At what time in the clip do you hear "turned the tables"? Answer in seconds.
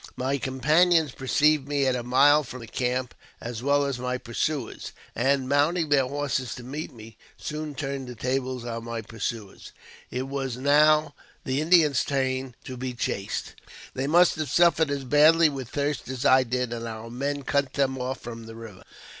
7.75-8.65